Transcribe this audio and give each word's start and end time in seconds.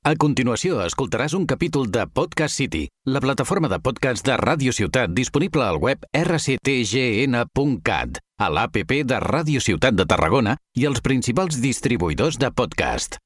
A 0.00 0.14
continuació, 0.16 0.78
escoltaràs 0.80 1.34
un 1.36 1.42
capítol 1.44 1.90
de 1.92 2.06
Podcast 2.08 2.56
City, 2.56 2.86
la 3.04 3.20
plataforma 3.20 3.68
de 3.68 3.76
podcast 3.84 4.24
de 4.24 4.32
Ràdio 4.40 4.72
Ciutat 4.72 5.12
disponible 5.12 5.60
al 5.60 5.76
web 5.76 6.06
rctgn.cat, 6.16 8.16
a 8.40 8.48
l'APP 8.48 8.94
de 9.04 9.18
Ràdio 9.20 9.60
Ciutat 9.60 10.00
de 10.00 10.08
Tarragona 10.08 10.56
i 10.80 10.88
els 10.88 11.04
principals 11.04 11.60
distribuïdors 11.60 12.40
de 12.40 12.48
podcast. 12.48 13.20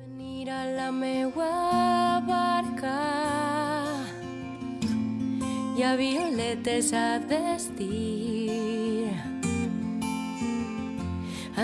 Venir 0.00 0.48
a 0.48 0.64
la 0.80 0.88
meua 0.96 2.24
barca 2.24 2.96
hi 5.76 5.92
violetes 6.00 6.88
a 6.96 7.20
vestir 7.28 8.33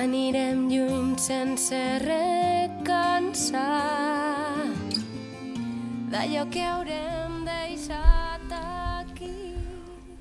anirem 0.00 0.68
lluny 0.70 1.18
sense 1.20 1.76
recansar 2.00 3.60
d'allò 6.08 6.46
que 6.48 6.62
haurem 6.64 7.42
deixat 7.44 8.54
aquí 8.56 9.52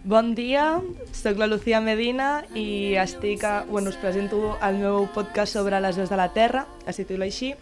Bon 0.03 0.33
dia, 0.35 0.81
sóc 1.15 1.39
la 1.39 1.47
Lucía 1.47 1.79
Medina 1.79 2.43
i 2.57 2.97
estic 2.99 3.43
a, 3.47 3.63
bueno, 3.69 3.93
us 3.93 3.99
presento 4.01 4.57
el 4.65 4.81
meu 4.81 5.07
podcast 5.15 5.53
sobre 5.55 5.79
les 5.79 5.95
veus 5.95 6.09
de 6.11 6.17
la 6.17 6.33
Terra, 6.33 6.65
es 6.87 6.99
titula 6.99 7.29
així, 7.29 7.53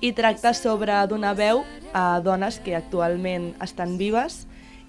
i 0.00 0.12
tracta 0.12 0.52
sobre 0.52 0.98
donar 1.08 1.36
veu 1.38 1.64
a 1.94 2.20
dones 2.20 2.60
que 2.60 2.76
actualment 2.76 3.54
estan 3.64 3.96
vives 4.00 4.44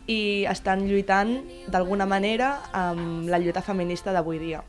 i 0.08 0.44
estan 0.52 0.84
lluitant 0.90 1.38
d'alguna 1.72 2.10
manera 2.10 2.58
amb 2.74 3.30
la 3.30 3.40
lluita 3.40 3.64
feminista 3.64 4.12
d'avui 4.12 4.40
dia. 4.42 4.64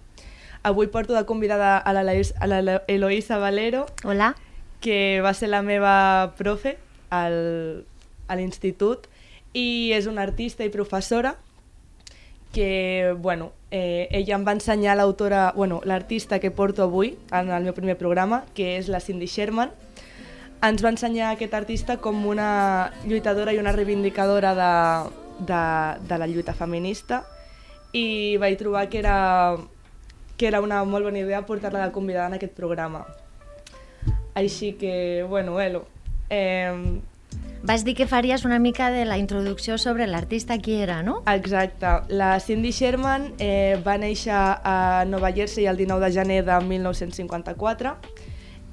Avui 0.62 0.86
porto 0.86 1.14
de 1.14 1.24
convidada 1.26 1.76
a 1.78 1.92
l'Eloïsa 1.92 3.38
Valero, 3.38 3.86
Hola. 4.04 4.36
que 4.80 5.20
va 5.22 5.34
ser 5.34 5.48
la 5.50 5.62
meva 5.62 6.34
profe 6.38 6.76
al, 7.10 7.84
a 8.28 8.36
l'institut 8.38 9.08
i 9.52 9.90
és 9.92 10.06
una 10.06 10.22
artista 10.22 10.64
i 10.64 10.70
professora 10.70 11.34
que, 12.52 13.14
bueno, 13.18 13.50
eh, 13.70 14.08
ella 14.12 14.36
em 14.36 14.44
va 14.46 14.52
ensenyar 14.52 14.94
l'autora, 14.96 15.52
bueno, 15.56 15.80
l'artista 15.84 16.38
que 16.38 16.50
porto 16.50 16.84
avui 16.84 17.16
en 17.32 17.50
el 17.50 17.64
meu 17.64 17.74
primer 17.74 17.96
programa, 17.96 18.44
que 18.54 18.76
és 18.76 18.88
la 18.92 19.00
Cindy 19.00 19.26
Sherman. 19.26 19.72
Ens 20.62 20.84
va 20.84 20.92
ensenyar 20.92 21.32
aquest 21.32 21.54
artista 21.58 21.96
com 21.98 22.26
una 22.28 22.92
lluitadora 23.08 23.54
i 23.56 23.58
una 23.58 23.72
reivindicadora 23.72 24.52
de, 24.54 24.72
de, 25.48 25.62
de 26.06 26.18
la 26.20 26.28
lluita 26.28 26.54
feminista 26.54 27.24
i 27.92 28.36
vaig 28.38 28.60
trobar 28.60 28.86
que 28.92 29.00
era, 29.00 29.56
que 30.42 30.48
era 30.48 30.58
una 30.58 30.82
molt 30.82 31.06
bona 31.06 31.20
idea 31.22 31.44
portar-la 31.46 31.84
de 31.86 31.92
convidada 31.94 32.26
en 32.26 32.34
aquest 32.34 32.56
programa. 32.58 33.04
Així 34.34 34.72
que, 34.74 35.22
bueno, 35.22 35.60
Elo, 35.60 35.84
eh, 36.30 36.98
Vas 37.62 37.84
dir 37.86 37.94
que 37.94 38.08
faries 38.10 38.44
una 38.44 38.58
mica 38.58 38.90
de 38.90 39.04
la 39.04 39.18
introducció 39.18 39.78
sobre 39.78 40.08
l'artista 40.08 40.58
qui 40.58 40.74
era, 40.82 41.00
no? 41.04 41.22
Exacte. 41.30 41.86
La 42.08 42.40
Cindy 42.40 42.72
Sherman 42.74 43.28
eh, 43.38 43.78
va 43.86 43.94
néixer 44.02 44.34
a 44.34 45.04
Nova 45.06 45.30
Jersey 45.30 45.68
el 45.70 45.78
19 45.78 46.08
de 46.08 46.10
gener 46.16 46.40
de 46.44 46.58
1954 46.58 47.94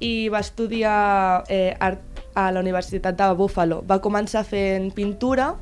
i 0.00 0.28
va 0.28 0.42
estudiar 0.42 1.44
eh, 1.46 1.76
art 1.78 2.02
a 2.34 2.50
la 2.50 2.64
Universitat 2.66 3.14
de 3.14 3.30
Buffalo. 3.38 3.84
Va 3.86 4.00
començar 4.02 4.42
fent 4.42 4.90
pintura, 4.90 5.52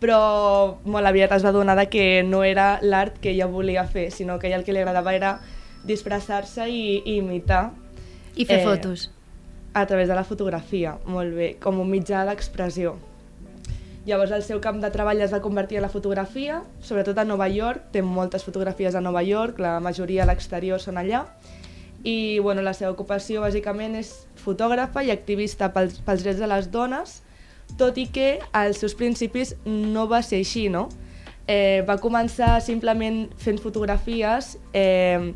però 0.00 0.78
molt 0.84 1.06
aviat 1.06 1.32
es 1.34 1.44
va 1.44 1.50
adonar 1.50 1.74
de 1.78 1.88
que 1.90 2.22
no 2.22 2.44
era 2.44 2.78
l'art 2.82 3.18
que 3.20 3.30
ella 3.30 3.46
volia 3.46 3.84
fer, 3.84 4.10
sinó 4.12 4.38
que 4.38 4.46
ella 4.48 4.56
el 4.60 4.64
que 4.64 4.72
li 4.72 4.78
agradava 4.82 5.14
era 5.14 5.38
disfressar-se 5.84 6.68
i, 6.70 7.02
i 7.04 7.16
imitar 7.18 7.70
I 8.36 8.44
fer 8.44 8.60
Eh, 8.60 8.64
fotos. 8.64 9.10
a 9.74 9.86
través 9.86 10.08
de 10.08 10.14
la 10.14 10.24
fotografia, 10.24 10.96
molt 11.06 11.34
bé, 11.34 11.56
com 11.60 11.78
un 11.80 11.90
mitjà 11.90 12.24
d'expressió. 12.26 12.96
Llavors 14.06 14.30
el 14.32 14.42
seu 14.42 14.60
camp 14.60 14.80
de 14.80 14.88
treball 14.90 15.20
es 15.20 15.32
va 15.34 15.42
convertir 15.44 15.76
en 15.78 15.82
la 15.82 15.90
fotografia, 15.92 16.62
sobretot 16.80 17.18
a 17.18 17.24
Nova 17.24 17.48
York, 17.48 17.90
té 17.92 18.00
moltes 18.02 18.44
fotografies 18.44 18.94
a 18.94 19.00
Nova 19.04 19.22
York, 19.22 19.58
la 19.60 19.80
majoria 19.80 20.22
a 20.22 20.26
l'exterior 20.26 20.80
són 20.80 20.96
allà, 20.96 21.26
i 22.04 22.38
bueno, 22.38 22.62
la 22.62 22.72
seva 22.72 22.90
ocupació 22.94 23.42
bàsicament 23.42 23.96
és 23.98 24.26
fotògrafa 24.38 25.02
i 25.04 25.10
activista 25.10 25.72
pels, 25.74 25.98
pels 26.06 26.22
drets 26.22 26.38
de 26.40 26.46
les 26.46 26.70
dones, 26.70 27.22
tot 27.76 27.98
i 27.98 28.06
que 28.10 28.38
als 28.52 28.80
seus 28.82 28.94
principis 28.98 29.54
no 29.64 30.06
va 30.08 30.22
ser 30.22 30.40
així, 30.42 30.68
no? 30.72 30.88
Eh, 31.48 31.84
va 31.88 31.96
començar 32.00 32.58
simplement 32.60 33.26
fent 33.40 33.60
fotografies 33.60 34.56
eh, 34.76 35.32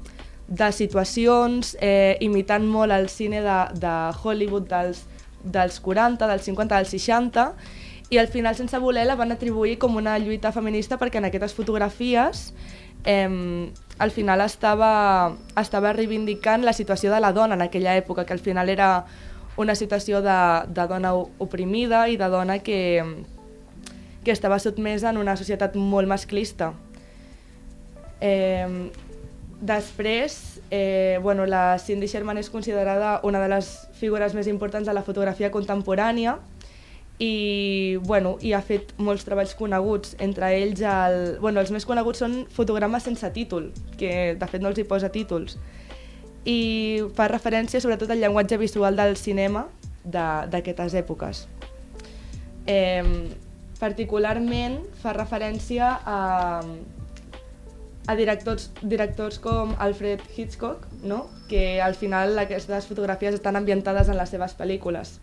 de 0.49 0.69
situacions, 0.73 1.77
eh, 1.81 2.19
imitant 2.21 2.67
molt 2.69 2.93
el 2.93 3.09
cine 3.09 3.41
de, 3.41 3.61
de 3.81 3.95
Hollywood 4.23 4.69
dels, 4.69 5.07
dels 5.43 5.81
40, 5.81 6.29
dels 6.29 6.45
50, 6.51 6.77
dels 6.77 6.93
60, 6.93 7.47
i 8.13 8.19
al 8.21 8.29
final, 8.29 8.55
sense 8.59 8.77
voler, 8.77 9.07
la 9.09 9.17
van 9.17 9.33
atribuir 9.33 9.79
com 9.81 9.97
una 9.97 10.19
lluita 10.21 10.53
feminista 10.53 10.99
perquè 11.01 11.23
en 11.23 11.31
aquestes 11.31 11.55
fotografies 11.57 12.51
eh, 13.05 13.73
al 13.99 14.11
final 14.11 14.41
estava, 14.45 15.37
estava 15.57 15.93
reivindicant 15.97 16.65
la 16.65 16.73
situació 16.77 17.13
de 17.13 17.21
la 17.21 17.33
dona 17.33 17.55
en 17.55 17.63
aquella 17.63 17.97
època, 17.97 18.27
que 18.27 18.33
al 18.33 18.41
final 18.41 18.69
era 18.69 19.07
una 19.57 19.75
situació 19.75 20.23
de, 20.25 20.39
de 20.69 20.87
dona 20.89 21.13
oprimida 21.15 22.07
i 22.09 22.17
de 22.17 22.29
dona 22.33 22.59
que, 22.65 22.81
que 24.25 24.33
estava 24.33 24.59
sotmesa 24.59 25.11
en 25.11 25.21
una 25.21 25.37
societat 25.37 25.77
molt 25.77 26.09
masclista. 26.09 26.73
Eh, 28.21 28.91
després, 29.61 30.61
eh, 30.71 31.19
bueno, 31.23 31.47
la 31.47 31.79
Cindy 31.79 32.07
Sherman 32.07 32.39
és 32.39 32.51
considerada 32.51 33.21
una 33.23 33.41
de 33.43 33.51
les 33.53 33.69
figures 33.99 34.35
més 34.35 34.49
importants 34.51 34.89
de 34.89 34.95
la 34.95 35.05
fotografia 35.07 35.51
contemporània 35.51 36.39
i, 37.19 37.99
bueno, 38.03 38.37
i 38.43 38.53
ha 38.53 38.63
fet 38.65 38.95
molts 38.99 39.27
treballs 39.27 39.55
coneguts, 39.55 40.17
entre 40.19 40.49
ells 40.59 40.83
el, 40.83 41.21
bueno, 41.43 41.61
els 41.61 41.71
més 41.71 41.87
coneguts 41.87 42.25
són 42.25 42.43
fotogrames 42.51 43.07
sense 43.07 43.31
títol, 43.35 43.71
que 43.99 44.35
de 44.39 44.49
fet 44.51 44.65
no 44.65 44.73
els 44.73 44.81
hi 44.83 44.87
posa 44.89 45.13
títols, 45.15 45.59
i 46.45 47.03
fa 47.15 47.29
referència 47.29 47.81
sobretot 47.81 48.11
al 48.11 48.19
llenguatge 48.21 48.57
visual 48.59 48.97
del 48.97 49.17
cinema 49.17 49.69
de- 50.05 50.47
d'aquestes 50.51 50.95
èpoques. 50.95 51.47
Eh, 52.67 53.31
particularment 53.81 54.79
fa 55.03 55.13
referència 55.13 55.89
a, 56.07 56.63
a 58.07 58.15
directors, 58.17 58.71
directors 58.83 59.39
com 59.39 59.75
Alfred 59.79 60.21
Hitchcock, 60.37 60.87
no? 61.03 61.29
que 61.49 61.81
al 61.83 61.95
final 61.95 62.39
aquestes 62.39 62.87
fotografies 62.87 63.35
estan 63.35 63.57
ambientades 63.57 64.09
en 64.09 64.17
les 64.17 64.31
seves 64.31 64.55
pel·lícules. 64.59 65.19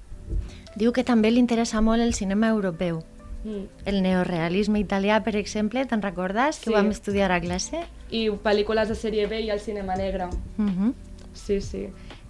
Diu 0.75 0.91
que 0.93 1.03
també 1.03 1.31
li 1.31 1.39
interessa 1.41 1.81
molt 1.81 2.03
el 2.03 2.13
cinema 2.13 2.49
europeu. 2.53 3.01
Mm. 3.43 3.63
El 3.87 4.01
neorealisme 4.03 4.79
italià, 4.83 5.21
per 5.23 5.35
exemple, 5.39 5.85
te'n 5.87 6.01
recordes? 6.03 6.59
Que 6.59 6.69
Sí. 6.69 6.73
ho 6.73 6.75
vam 6.75 6.91
estudiar 6.91 7.31
a 7.31 7.39
classe? 7.41 7.85
I 8.11 8.29
pel·lícules 8.29 8.89
de 8.91 8.95
sèrie 8.95 9.27
B 9.27 9.39
i 9.41 9.49
el 9.49 9.59
cinema 9.61 9.95
negre. 9.95 10.25
Uh 10.57 10.65
-huh. 10.67 10.93
Sí, 11.39 11.59
sí. 11.61 11.87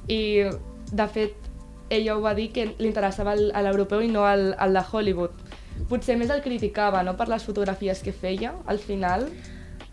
I, 0.08 0.20
de 0.92 1.08
fet, 1.12 1.34
ella 1.90 2.16
ho 2.16 2.22
va 2.22 2.36
dir 2.38 2.52
que 2.54 2.68
li 2.78 2.88
interessava 2.88 3.34
el- 3.34 3.52
a 3.56 3.62
l'europeu 3.66 4.02
i 4.06 4.08
no 4.12 4.26
al, 4.30 4.54
al 4.58 4.74
de 4.78 4.84
Hollywood. 4.92 5.32
Potser 5.90 6.18
més 6.20 6.30
el 6.30 6.42
criticava, 6.44 7.02
no?, 7.04 7.16
per 7.18 7.30
les 7.32 7.44
fotografies 7.48 8.04
que 8.06 8.12
feia, 8.14 8.54
al 8.68 8.80
final. 8.84 9.26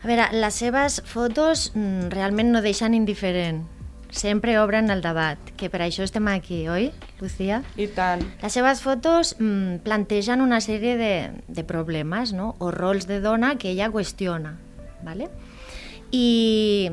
A 0.02 0.06
veure, 0.06 0.26
les 0.36 0.54
seves 0.54 1.00
fotos 1.08 1.70
mm, 1.74 2.10
realment 2.12 2.52
no 2.52 2.60
deixen 2.62 2.94
indiferent. 2.94 3.64
Sempre 4.10 4.54
obren 4.60 4.88
el 4.90 5.00
debat, 5.02 5.38
que 5.58 5.68
per 5.68 5.80
això 5.82 6.04
estem 6.06 6.28
aquí, 6.30 6.60
oi, 6.70 6.90
Lucía? 7.20 7.62
I 7.76 7.88
tant. 7.92 8.22
Les 8.42 8.54
seves 8.54 8.80
fotos 8.84 9.34
mm, 9.40 9.80
plantegen 9.84 10.40
una 10.44 10.60
sèrie 10.62 10.94
de, 11.00 11.12
de 11.48 11.64
problemes 11.64 12.32
no? 12.32 12.54
o 12.58 12.70
rols 12.70 13.08
de 13.10 13.20
dona 13.20 13.56
que 13.58 13.70
ella 13.74 13.90
qüestiona. 13.90 14.56
¿vale? 15.02 15.28
I 16.12 16.90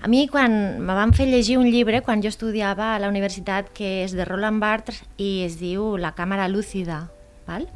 a 0.00 0.08
mi 0.08 0.28
quan 0.30 0.78
me 0.78 0.94
van 0.94 1.12
fer 1.12 1.26
llegir 1.26 1.56
un 1.58 1.66
llibre 1.66 2.02
quan 2.06 2.22
jo 2.22 2.30
estudiava 2.30 2.94
a 2.94 2.98
la 3.02 3.08
universitat 3.10 3.72
que 3.74 4.04
és 4.04 4.14
de 4.14 4.24
Roland 4.24 4.62
Barthes 4.62 5.02
i 5.18 5.42
es 5.46 5.58
diu 5.58 5.96
La 5.98 6.14
càmera 6.14 6.46
lúcida. 6.48 7.08
Val? 7.48 7.66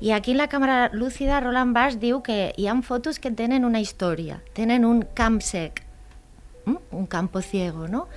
I 0.00 0.10
aquí 0.12 0.32
en 0.32 0.40
la 0.42 0.48
càmera 0.50 0.90
lúcida 0.92 1.40
Roland 1.40 1.74
Barthes 1.76 2.00
diu 2.02 2.22
que 2.26 2.52
hi 2.58 2.66
ha 2.66 2.74
fotos 2.82 3.20
que 3.20 3.30
tenen 3.30 3.64
una 3.64 3.80
història, 3.80 4.42
tenen 4.52 4.84
un 4.84 5.04
camp 5.14 5.40
sec, 5.40 5.84
mm? 6.66 6.90
un 6.90 7.06
campo 7.06 7.40
ciego, 7.40 7.86
no? 7.88 8.08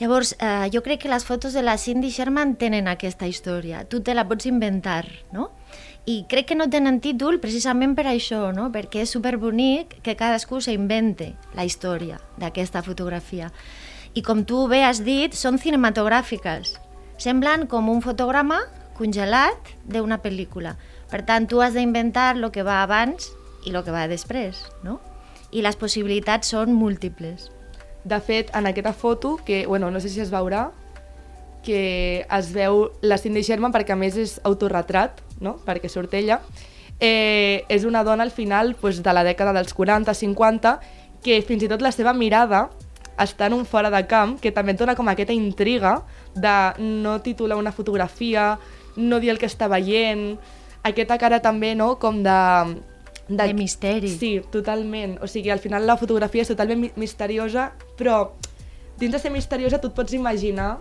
Llavors, 0.00 0.34
eh, 0.40 0.70
jo 0.72 0.80
crec 0.80 1.02
que 1.02 1.10
les 1.12 1.26
fotos 1.28 1.52
de 1.52 1.60
la 1.62 1.76
Cindy 1.76 2.08
Sherman 2.08 2.54
tenen 2.56 2.88
aquesta 2.88 3.28
història. 3.28 3.84
Tu 3.84 4.00
te 4.00 4.14
la 4.14 4.24
pots 4.26 4.46
inventar, 4.48 5.04
no? 5.30 5.50
I 6.06 6.24
crec 6.28 6.46
que 6.48 6.56
no 6.56 6.70
tenen 6.72 7.00
títol 7.04 7.38
precisament 7.42 7.92
per 7.96 8.06
això, 8.08 8.48
no? 8.56 8.70
Perquè 8.72 9.04
és 9.04 9.12
superbonic 9.12 9.98
que 10.04 10.16
cadascú 10.16 10.62
s'invente 10.64 11.34
la 11.54 11.66
història 11.68 12.20
d'aquesta 12.40 12.82
fotografia. 12.82 13.50
I 14.16 14.24
com 14.26 14.42
tu 14.48 14.64
bé 14.70 14.82
has 14.84 15.04
dit, 15.04 15.36
són 15.36 15.60
cinematogràfiques. 15.60 16.72
Semblen 17.20 17.66
com 17.68 17.92
un 17.92 18.00
fotograma 18.00 18.62
congelat 18.96 19.74
d'una 19.84 20.18
pel·lícula. 20.24 20.74
Per 21.12 21.22
tant, 21.28 21.46
tu 21.46 21.60
has 21.60 21.76
d'inventar 21.76 22.34
el 22.36 22.48
que 22.50 22.64
va 22.64 22.82
abans 22.82 23.30
i 23.66 23.74
el 23.74 23.84
que 23.84 23.92
va 23.92 24.08
després, 24.08 24.64
no? 24.82 24.98
I 25.52 25.62
les 25.62 25.76
possibilitats 25.76 26.52
són 26.54 26.72
múltiples. 26.72 27.50
De 28.04 28.20
fet, 28.24 28.50
en 28.56 28.66
aquesta 28.66 28.94
foto, 28.96 29.36
que 29.44 29.66
bueno, 29.66 29.90
no 29.90 30.00
sé 30.00 30.08
si 30.08 30.20
es 30.20 30.32
veurà, 30.32 30.70
que 31.62 32.24
es 32.24 32.52
veu 32.54 32.88
la 33.02 33.18
Cindy 33.20 33.42
Sherman 33.44 33.72
perquè 33.74 33.92
a 33.92 34.00
més 34.00 34.16
és 34.16 34.38
autorretrat, 34.48 35.20
no? 35.40 35.56
perquè 35.66 35.88
surt 35.88 36.14
ella, 36.14 36.40
eh, 37.00 37.64
és 37.68 37.84
una 37.88 38.04
dona 38.04 38.24
al 38.24 38.30
final 38.30 38.74
pues, 38.80 39.02
de 39.02 39.12
la 39.16 39.24
dècada 39.24 39.54
dels 39.56 39.74
40-50 39.76 40.76
que 41.24 41.40
fins 41.42 41.64
i 41.64 41.68
tot 41.68 41.82
la 41.82 41.92
seva 41.92 42.12
mirada 42.16 42.68
està 43.20 43.50
en 43.50 43.56
un 43.58 43.66
fora 43.68 43.90
de 43.92 44.00
camp 44.08 44.38
que 44.40 44.52
també 44.52 44.72
et 44.72 44.80
dona 44.80 44.96
com 44.96 45.08
aquesta 45.08 45.36
intriga 45.36 46.00
de 46.34 46.54
no 46.80 47.18
titular 47.20 47.58
una 47.60 47.72
fotografia, 47.72 48.54
no 48.96 49.20
dir 49.20 49.32
el 49.34 49.40
que 49.40 49.48
està 49.48 49.68
veient, 49.68 50.38
aquesta 50.84 51.18
cara 51.20 51.42
també 51.44 51.74
no, 51.76 51.96
com 52.00 52.22
de 52.24 52.38
de, 53.30 53.46
de 53.46 53.54
misteri. 53.54 54.08
Sí, 54.08 54.42
totalment. 54.50 55.18
O 55.22 55.28
sigui, 55.30 55.50
al 55.50 55.60
final 55.62 55.86
la 55.86 55.96
fotografia 55.96 56.42
és 56.42 56.50
totalment 56.50 56.80
mi 56.82 56.90
misteriosa, 56.98 57.70
però 57.98 58.32
dins 58.98 59.14
de 59.14 59.20
ser 59.22 59.30
misteriosa 59.30 59.78
tu 59.80 59.90
et 59.90 59.96
pots 59.96 60.16
imaginar 60.16 60.72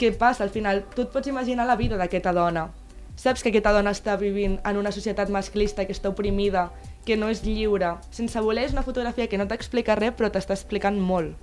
què 0.00 0.14
passa 0.16 0.46
al 0.46 0.52
final. 0.54 0.86
Tu 0.94 1.04
et 1.04 1.12
pots 1.12 1.28
imaginar 1.28 1.68
la 1.68 1.76
vida 1.76 2.00
d'aquesta 2.00 2.32
dona. 2.32 2.68
Saps 3.18 3.42
que 3.42 3.50
aquesta 3.50 3.72
dona 3.74 3.90
està 3.90 4.14
vivint 4.20 4.60
en 4.64 4.76
una 4.78 4.92
societat 4.94 5.28
masclista 5.34 5.84
que 5.88 5.92
està 5.96 6.08
oprimida, 6.12 6.68
que 7.04 7.16
no 7.18 7.28
és 7.32 7.42
lliure. 7.42 7.96
Sense 8.14 8.38
voler 8.40 8.68
és 8.68 8.72
una 8.76 8.84
fotografia 8.86 9.26
que 9.26 9.38
no 9.40 9.48
t'explica 9.50 9.96
res, 9.98 10.12
però 10.14 10.30
t'està 10.30 10.54
explicant 10.54 10.98
molt. 11.00 11.34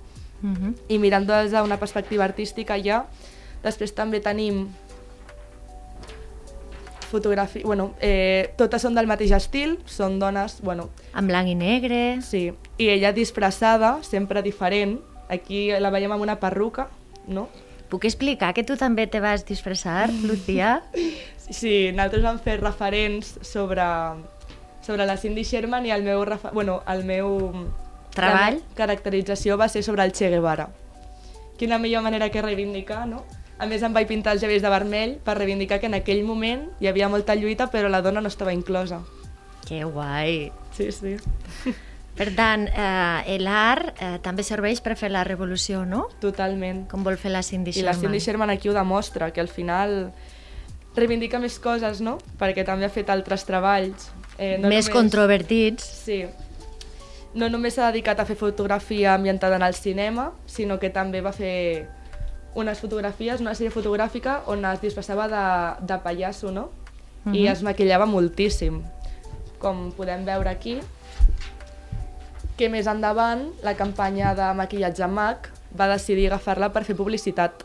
Uh 0.42 0.46
Mhm. 0.46 0.56
-huh. 0.56 0.74
I 0.88 0.98
mirant 0.98 1.26
des 1.26 1.50
d'una 1.52 1.76
perspectiva 1.78 2.24
artística 2.24 2.76
ja, 2.82 3.04
després 3.62 3.92
també 3.94 4.20
tenim 4.20 4.68
fotografia... 7.10 7.62
Bueno, 7.64 7.94
eh, 8.00 8.52
totes 8.56 8.82
són 8.82 8.94
del 8.94 9.06
mateix 9.06 9.30
estil, 9.32 9.78
són 9.86 10.18
dones, 10.18 10.60
bueno, 10.62 10.88
En 11.14 11.26
blanc 11.26 11.48
i 11.48 11.54
negre. 11.54 12.20
sí. 12.22 12.52
I 12.78 12.88
ella 12.88 13.12
disfressada, 13.12 14.02
sempre 14.02 14.42
diferent. 14.42 15.00
Aquí 15.28 15.70
la 15.80 15.90
veiem 15.90 16.12
amb 16.12 16.22
una 16.22 16.38
perruca, 16.38 16.88
no? 17.26 17.48
Puc 17.90 18.04
explicar 18.08 18.52
que 18.54 18.64
tu 18.66 18.76
també 18.76 19.06
te 19.06 19.20
vas 19.22 19.46
disfressar, 19.46 20.10
Lucía? 20.12 20.80
Sí, 21.46 21.92
nosaltres 21.94 22.24
vam 22.24 22.38
fer 22.42 22.56
referents 22.58 23.36
sobre, 23.46 23.84
sobre 24.82 25.04
la 25.06 25.14
Cindy 25.14 25.44
Sherman 25.46 25.86
i 25.86 25.92
el 25.94 26.02
meu, 26.02 26.24
bueno, 26.50 26.80
el 26.90 27.04
meu... 27.06 27.36
Treball? 28.16 28.58
Caracterització 28.74 29.54
va 29.54 29.68
ser 29.70 29.84
sobre 29.86 30.02
el 30.02 30.10
Che 30.10 30.26
Guevara. 30.32 30.66
Quina 31.56 31.78
millor 31.78 32.02
manera 32.02 32.32
que 32.34 32.42
reivindicar, 32.42 33.04
no? 33.06 33.22
A 33.62 33.70
més, 33.70 33.84
em 33.86 33.94
vaig 33.94 34.10
pintar 34.10 34.34
els 34.34 34.42
llavis 34.42 34.64
de 34.64 34.72
vermell 34.72 35.14
per 35.22 35.38
reivindicar 35.38 35.78
que 35.78 35.86
en 35.86 35.94
aquell 36.00 36.24
moment 36.26 36.66
hi 36.82 36.90
havia 36.90 37.06
molta 37.08 37.38
lluita, 37.38 37.70
però 37.70 37.88
la 37.88 38.02
dona 38.02 38.20
no 38.20 38.32
estava 38.32 38.56
inclosa. 38.56 39.04
Que 39.68 39.84
guai. 39.84 40.50
Sí, 40.74 40.90
sí. 40.90 41.14
Per 42.16 42.30
tant, 42.34 42.66
eh, 42.72 43.36
l'art 43.44 44.00
eh, 44.00 44.18
també 44.24 44.42
serveix 44.42 44.80
per 44.80 44.94
fer 44.96 45.10
la 45.12 45.22
revolució, 45.24 45.84
no? 45.84 46.06
Totalment. 46.22 46.86
Com 46.88 47.04
vol 47.04 47.18
fer 47.20 47.30
la 47.30 47.42
Cindy 47.44 47.74
I 47.76 47.82
la 47.82 47.92
Sherman. 47.92 48.00
Cindy 48.00 48.20
Sherman 48.24 48.50
aquí 48.54 48.70
ho 48.70 48.72
demostra, 48.74 49.30
que 49.32 49.40
al 49.40 49.48
final 49.52 50.12
reivindica 50.96 51.38
més 51.38 51.58
coses, 51.60 52.00
no? 52.00 52.16
Perquè 52.40 52.64
també 52.64 52.86
ha 52.86 52.92
fet 52.92 53.10
altres 53.12 53.44
treballs. 53.44 54.08
Eh, 54.38 54.56
Més 54.64 54.88
controvertits. 54.88 55.84
Sí. 55.84 56.22
No 57.36 57.50
només 57.52 57.74
s'ha 57.76 57.90
dedicat 57.90 58.18
a 58.20 58.24
fer 58.24 58.36
fotografia 58.40 59.12
ambientada 59.14 59.56
en 59.56 59.62
el 59.62 59.74
cinema, 59.76 60.30
sinó 60.46 60.78
que 60.80 60.88
també 60.88 61.20
va 61.20 61.32
fer 61.36 61.86
unes 62.56 62.80
fotografies, 62.80 63.42
una 63.44 63.52
sèrie 63.52 63.68
fotogràfica 63.74 64.38
on 64.48 64.64
es 64.64 64.80
disfressava 64.80 65.28
de, 65.28 65.44
de 65.84 65.98
pallasso, 66.00 66.50
no? 66.50 66.70
I 67.26 67.42
Mhm. 67.44 67.52
es 67.52 67.62
maquillava 67.62 68.06
moltíssim. 68.06 68.80
Com 69.58 69.90
podem 69.92 70.24
veure 70.24 70.48
aquí, 70.48 70.78
que 72.56 72.68
més 72.72 72.86
endavant 72.86 73.50
la 73.62 73.74
campanya 73.76 74.34
de 74.34 74.48
maquillatge 74.56 75.06
MAC 75.06 75.50
va 75.76 75.88
decidir 75.92 76.26
agafar-la 76.30 76.70
per 76.72 76.84
fer 76.84 76.96
publicitat. 76.96 77.64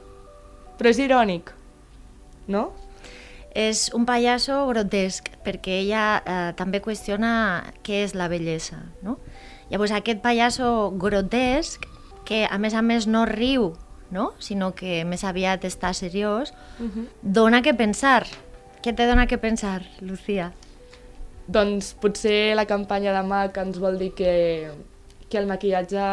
Però 0.77 0.89
és 0.89 0.99
irònic, 0.99 1.51
no? 2.47 2.71
És 3.55 3.89
un 3.93 4.05
pallasso 4.07 4.65
grotesc, 4.69 5.27
perquè 5.43 5.81
ella 5.81 6.03
eh, 6.23 6.53
també 6.55 6.79
qüestiona 6.81 7.31
què 7.83 8.03
és 8.05 8.15
la 8.15 8.27
bellesa, 8.31 8.79
no? 9.03 9.17
Llavors, 9.71 9.91
aquest 9.95 10.21
pallasso 10.23 10.91
grotesc, 10.99 11.85
que 12.25 12.45
a 12.47 12.57
més 12.57 12.73
a 12.73 12.81
més 12.81 13.07
no 13.07 13.25
riu, 13.25 13.73
no? 14.11 14.33
sinó 14.39 14.73
que 14.75 15.03
més 15.07 15.23
aviat 15.23 15.63
està 15.63 15.93
seriós, 15.93 16.53
Uh 16.79 16.85
-huh. 16.87 17.05
dona 17.21 17.61
que 17.61 17.73
pensar. 17.73 18.25
Què 18.83 18.95
te 18.95 19.05
dona 19.05 19.27
que 19.27 19.37
pensar, 19.37 19.83
Lucía? 20.01 20.51
Doncs 21.51 21.93
potser 21.99 22.53
la 22.55 22.67
campanya 22.69 23.11
de 23.15 23.25
MAC 23.27 23.57
ens 23.59 23.79
vol 23.81 23.97
dir 23.99 24.13
que, 24.15 24.71
que 25.27 25.39
el 25.41 25.49
maquillatge 25.49 26.05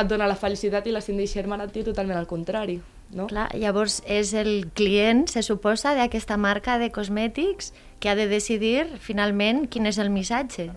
et 0.00 0.08
dona 0.08 0.28
la 0.30 0.38
felicitat 0.38 0.86
i 0.88 0.94
la 0.94 1.02
Cindy 1.04 1.26
Sherman 1.28 1.60
et 1.64 1.74
diu 1.74 1.84
totalment 1.84 2.16
el 2.16 2.28
contrari, 2.30 2.78
no? 3.12 3.26
Clar, 3.28 3.50
llavors 3.58 4.00
és 4.08 4.32
el 4.38 4.70
client, 4.78 5.26
se 5.28 5.42
suposa, 5.44 5.92
d'aquesta 5.98 6.38
marca 6.40 6.78
de 6.80 6.88
cosmètics 6.94 7.72
que 8.00 8.08
ha 8.08 8.16
de 8.16 8.28
decidir 8.30 8.86
finalment 9.04 9.66
quin 9.68 9.86
és 9.90 10.00
el 10.00 10.08
missatge. 10.10 10.70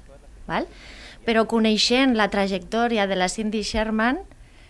Val? 0.49 0.67
Però 1.25 1.45
coneixent 1.49 2.13
la 2.19 2.27
trajectòria 2.29 3.07
de 3.07 3.15
la 3.17 3.29
Cindy 3.31 3.63
Sherman, 3.63 4.19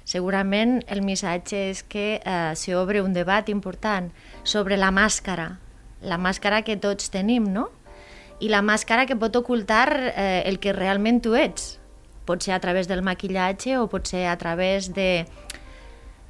segurament 0.06 0.78
el 0.94 1.01
missatge 1.01 1.66
és 1.71 1.81
que 1.81 2.21
eh, 2.21 2.54
s'obre 2.56 3.01
un 3.01 3.18
debat 3.18 3.50
important 3.50 4.12
sobre 4.44 4.78
la 4.78 4.94
màscara, 4.94 5.56
la 6.06 6.21
màscara 6.21 6.62
que 6.62 6.78
tots 6.78 7.10
tenim, 7.10 7.50
no? 7.50 7.71
I 8.39 8.49
la 8.51 8.61
màscara 8.61 9.05
que 9.07 9.15
pot 9.15 9.35
ocultar 9.35 9.87
eh, 9.95 10.43
el 10.45 10.59
que 10.59 10.73
realment 10.75 11.21
tu 11.23 11.35
ets. 11.39 11.77
Pot 12.25 12.43
ser 12.43 12.55
a 12.55 12.59
través 12.59 12.89
del 12.89 13.03
maquillatge 13.05 13.77
o 13.79 13.87
pot 13.87 14.07
ser 14.09 14.25
a 14.27 14.35
través 14.37 14.91
de 14.93 15.25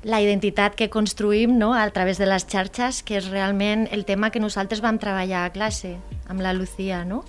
la 0.06 0.20
identitat 0.22 0.76
que 0.78 0.92
construïm 0.94 1.56
no? 1.58 1.74
a 1.74 1.90
través 1.90 2.20
de 2.22 2.28
les 2.30 2.46
xarxes, 2.46 3.02
que 3.02 3.18
és 3.18 3.30
realment 3.32 3.88
el 3.92 4.06
tema 4.06 4.30
que 4.30 4.44
nosaltres 4.44 4.84
vam 4.86 5.00
treballar 5.02 5.48
a 5.48 5.54
classe 5.56 5.96
amb 6.30 6.46
la 6.46 6.54
Lucía. 6.54 7.02
No? 7.10 7.24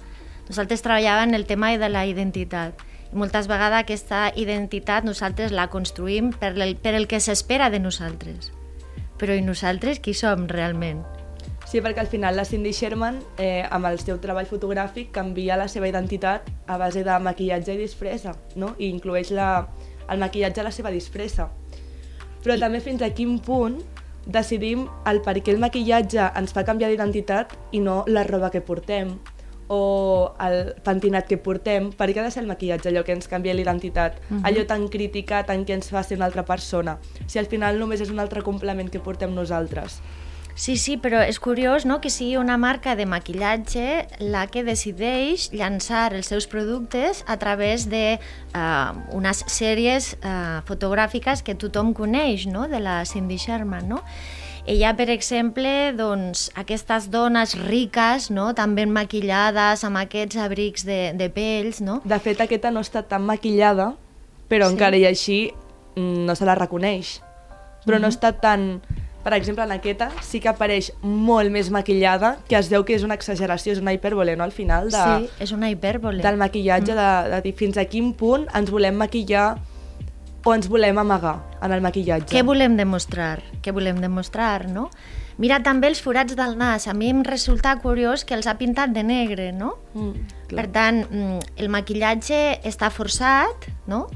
Nosaltres 0.51 0.85
treballàvem 0.85 1.33
el 1.35 1.47
tema 1.49 1.73
de 1.81 1.89
la 1.89 2.05
identitat. 2.07 2.85
I 3.13 3.17
moltes 3.17 3.49
vegades 3.49 3.81
aquesta 3.81 4.29
identitat 4.37 5.07
nosaltres 5.09 5.55
la 5.57 5.71
construïm 5.73 6.35
per 6.37 6.53
el, 6.53 6.77
per 6.77 6.93
el 6.95 7.09
que 7.09 7.23
s'espera 7.23 7.71
de 7.73 7.81
nosaltres. 7.81 8.53
Però 9.17 9.33
i 9.33 9.41
nosaltres 9.41 10.03
qui 10.05 10.13
som 10.13 10.45
realment? 10.51 11.01
Sí, 11.77 11.83
perquè 11.85 12.01
al 12.01 12.07
final 12.09 12.39
la 12.39 12.47
Cindy 12.49 12.71
Sherman, 12.73 13.19
eh, 13.37 13.61
amb 13.69 13.85
el 13.85 13.99
seu 14.01 14.17
treball 14.17 14.47
fotogràfic, 14.49 15.11
canvia 15.13 15.59
la 15.61 15.67
seva 15.69 15.91
identitat 15.91 16.47
a 16.73 16.79
base 16.81 17.03
de 17.05 17.19
maquillatge 17.21 17.75
i 17.75 17.77
disfressa, 17.77 18.33
no? 18.57 18.71
I 18.79 18.89
inclueix 18.89 19.29
la, 19.37 19.67
el 20.09 20.23
maquillatge 20.23 20.63
a 20.63 20.65
la 20.65 20.73
seva 20.73 20.89
disfressa. 20.95 21.51
Però 22.41 22.57
també 22.57 22.81
fins 22.81 23.05
a 23.05 23.11
quin 23.13 23.37
punt 23.45 23.77
decidim 24.25 24.87
el 25.05 25.21
per 25.21 25.37
què 25.37 25.53
el 25.53 25.61
maquillatge 25.61 26.31
ens 26.41 26.57
fa 26.57 26.65
canviar 26.65 26.89
d'identitat 26.89 27.53
i 27.77 27.85
no 27.85 28.07
la 28.09 28.25
roba 28.25 28.49
que 28.55 28.65
portem 28.65 29.13
o 29.69 30.33
el 30.41 30.73
pentinat 30.81 31.29
que 31.29 31.37
portem, 31.37 31.91
per 31.93 32.09
què 32.09 32.23
ha 32.23 32.25
de 32.25 32.33
ser 32.33 32.47
el 32.47 32.49
maquillatge 32.49 32.89
allò 32.89 33.03
que 33.05 33.13
ens 33.13 33.29
canvia 33.29 33.53
l'identitat, 33.53 34.17
uh 34.17 34.37
-huh. 34.39 34.47
allò 34.49 34.65
tan 34.65 34.89
criticat 34.89 35.51
en 35.51 35.67
què 35.67 35.75
ens 35.75 35.91
fa 35.91 36.03
ser 36.03 36.17
una 36.17 36.25
altra 36.25 36.47
persona, 36.47 36.97
si 37.27 37.39
al 37.39 37.53
final 37.53 37.79
només 37.79 38.01
és 38.01 38.09
un 38.09 38.19
altre 38.19 38.41
complement 38.41 38.89
que 38.89 38.99
portem 38.99 39.35
nosaltres. 39.35 40.01
Sí, 40.57 40.79
sí, 40.81 40.95
però 40.97 41.21
és 41.21 41.37
curiós 41.37 41.85
no, 41.85 41.99
que 42.01 42.09
sigui 42.09 42.39
una 42.41 42.57
marca 42.57 42.95
de 42.97 43.05
maquillatge 43.05 44.07
la 44.33 44.47
que 44.49 44.63
decideix 44.65 45.51
llançar 45.53 46.15
els 46.17 46.31
seus 46.33 46.47
productes 46.49 47.21
a 47.29 47.37
través 47.37 47.85
de 47.93 48.17
uh, 48.17 48.97
unes 49.13 49.45
sèries 49.53 50.15
uh, 50.17 50.65
fotogràfiques 50.65 51.45
que 51.45 51.55
tothom 51.61 51.93
coneix, 51.93 52.47
no?, 52.49 52.65
de 52.73 52.81
la 52.81 53.03
Cindy 53.05 53.37
Sherman, 53.37 53.85
no? 53.93 54.01
Ella, 54.67 54.97
per 54.97 55.11
exemple, 55.13 55.93
doncs, 55.95 56.49
aquestes 56.57 57.11
dones 57.13 57.53
riques, 57.69 58.31
no?, 58.33 58.49
tan 58.57 58.73
ben 58.75 58.91
maquillades, 58.97 59.85
amb 59.85 60.01
aquests 60.01 60.41
abrics 60.41 60.89
de, 60.89 61.13
de 61.21 61.29
pells, 61.31 61.85
no? 61.85 62.01
De 62.09 62.17
fet, 62.19 62.41
aquesta 62.41 62.73
no 62.73 62.81
està 62.81 63.05
tan 63.05 63.29
maquillada, 63.29 63.93
però 64.49 64.73
Sí. 64.73 64.79
encara 64.79 64.97
i 64.97 65.05
així 65.05 65.39
mm, 66.01 66.25
no 66.25 66.35
se 66.35 66.49
la 66.49 66.57
reconeix. 66.57 67.19
Però 67.85 68.01
no 68.01 68.09
està 68.09 68.33
tan... 68.41 68.81
Per 69.27 69.35
exemple, 69.35 69.65
en 69.67 69.73
aquesta 69.75 70.07
sí 70.23 70.39
que 70.39 70.47
apareix 70.53 70.93
molt 71.03 71.51
més 71.51 71.67
maquillada, 71.75 72.37
que 72.47 72.55
es 72.55 72.69
veu 72.71 72.85
que 72.87 72.95
és 72.95 73.03
una 73.03 73.17
exageració, 73.19 73.73
és 73.75 73.81
una 73.83 73.91
hipèrbole, 73.97 74.37
no?, 74.39 74.45
al 74.47 74.53
final, 74.55 74.87
de, 74.93 75.01
Sí, 75.03 75.31
és 75.43 75.51
una 75.51 75.67
hipèrbole. 75.73 76.23
del 76.23 76.39
maquillatge, 76.39 76.95
de, 76.95 77.09
de 77.33 77.41
dir 77.43 77.53
fins 77.59 77.75
a 77.77 77.89
quin 77.91 78.13
punt 78.15 78.47
ens 78.55 78.71
volem 78.71 78.95
maquillar 78.95 79.57
o 80.47 80.55
ens 80.55 80.69
volem 80.71 80.99
amagar 81.03 81.41
en 81.59 81.75
el 81.75 81.83
maquillatge. 81.83 82.31
Què 82.31 82.45
volem 82.47 82.77
demostrar? 82.79 83.41
Què 83.67 83.75
volem 83.75 83.99
demostrar, 83.99 84.69
no? 84.71 84.93
Mira 85.43 85.59
també 85.67 85.91
els 85.91 85.99
forats 86.01 86.37
del 86.39 86.55
nas. 86.57 86.87
A 86.87 86.95
mi 86.95 87.11
em 87.11 87.25
resulta 87.27 87.75
curiós 87.83 88.23
que 88.25 88.37
els 88.39 88.47
ha 88.47 88.55
pintat 88.61 88.95
de 88.95 89.03
negre, 89.03 89.51
no? 89.53 89.75
Mm, 89.95 90.23
clar. 90.53 90.61
Per 90.63 90.67
tant, 90.71 91.03
mm, 91.11 91.59
el 91.59 91.69
maquillatge 91.69 92.61
està 92.63 92.93
forçat, 92.95 93.67
no? 93.91 94.07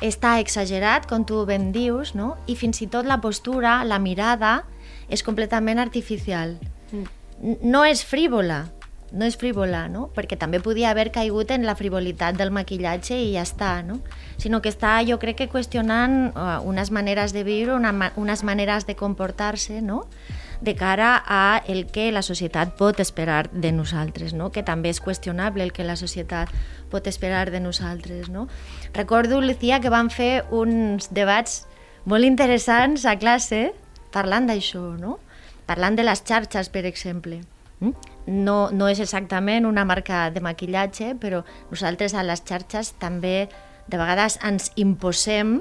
Està 0.00 0.38
exagerat, 0.40 1.06
com 1.08 1.24
tu 1.28 1.44
ben 1.48 1.70
dius, 1.72 2.14
no? 2.16 2.34
i 2.46 2.56
fins 2.56 2.80
i 2.80 2.88
tot 2.90 3.06
la 3.08 3.20
postura, 3.20 3.80
la 3.84 4.00
mirada, 4.00 4.64
és 5.10 5.24
completament 5.26 5.78
artificial. 5.78 6.56
Mm. 6.92 7.56
No 7.64 7.84
és 7.88 8.04
frívola, 8.04 8.66
no 9.12 9.26
és 9.26 9.36
frívola, 9.36 9.86
no? 9.90 10.08
perquè 10.14 10.38
també 10.38 10.60
podia 10.62 10.90
haver 10.90 11.10
caigut 11.12 11.50
en 11.50 11.64
la 11.66 11.74
frivolitat 11.74 12.36
del 12.38 12.52
maquillatge 12.54 13.16
i 13.18 13.32
ja 13.34 13.44
està, 13.46 13.80
no? 13.86 14.00
sinó 14.38 14.60
que 14.62 14.70
està, 14.70 14.98
jo 15.06 15.18
crec 15.22 15.40
que 15.40 15.48
qüestionant 15.50 16.30
uh, 16.30 16.60
unes 16.68 16.92
maneres 16.94 17.34
de 17.34 17.44
viure, 17.44 17.74
una, 17.74 18.12
unes 18.16 18.44
maneres 18.46 18.86
de 18.86 18.96
comportar-se, 18.96 19.80
no? 19.82 20.04
De 20.60 20.74
cara 20.76 21.22
a 21.26 21.62
el 21.66 21.86
que 21.86 22.10
la 22.12 22.22
societat 22.22 22.74
pot 22.76 23.00
esperar 23.00 23.48
de 23.50 23.72
nosaltres, 23.72 24.34
no? 24.34 24.50
que 24.52 24.62
també 24.62 24.92
és 24.92 25.00
qüestionable 25.00 25.64
el 25.64 25.72
que 25.72 25.86
la 25.86 25.96
societat 25.96 26.52
pot 26.90 27.06
esperar 27.06 27.50
de 27.50 27.60
nosaltres. 27.60 28.28
No? 28.28 28.48
Recordo, 28.92 29.40
Lucía, 29.40 29.80
que 29.80 29.92
vam 29.92 30.10
fer 30.10 30.44
uns 30.50 31.10
debats 31.16 31.64
molt 32.04 32.24
interessants 32.24 33.06
a 33.06 33.16
classe 33.18 33.70
parlant 34.12 34.48
d'això, 34.50 34.82
no? 35.00 35.18
parlant 35.66 35.96
de 35.96 36.04
les 36.04 36.22
xarxes, 36.26 36.68
per 36.68 36.84
exemple. 36.84 37.40
Mm? 37.80 37.94
No, 38.44 38.68
no 38.72 38.88
és 38.90 39.00
exactament 39.00 39.66
una 39.66 39.86
marca 39.88 40.28
de 40.30 40.42
maquillatge, 40.44 41.14
però 41.20 41.44
nosaltres 41.70 42.14
a 42.14 42.24
les 42.26 42.42
xarxes 42.44 42.92
també 43.00 43.48
de 43.90 43.98
vegades 43.98 44.38
ens 44.46 44.70
imposem 44.76 45.60